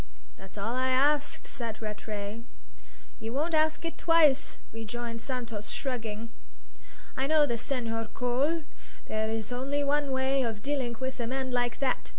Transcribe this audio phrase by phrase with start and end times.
[0.35, 2.41] "That's all I ask," said Rattray.
[3.19, 6.29] "You won't ask it twice," rejoined Santos, shrugging.
[7.15, 8.63] "I know this Senhor Cole.
[9.05, 12.09] There is only one way of dilling with a man like that.